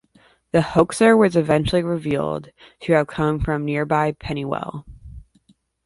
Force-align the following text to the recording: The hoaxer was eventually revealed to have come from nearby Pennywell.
The 0.51 0.63
hoaxer 0.63 1.15
was 1.15 1.35
eventually 1.35 1.83
revealed 1.83 2.49
to 2.79 2.93
have 2.93 3.05
come 3.05 3.39
from 3.39 3.65
nearby 3.65 4.13
Pennywell. 4.13 4.83